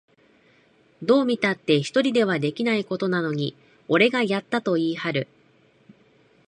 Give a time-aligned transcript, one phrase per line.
[1.03, 3.55] どう見たって一人ではできないことなのに、
[3.87, 5.27] 俺がやったと言いはる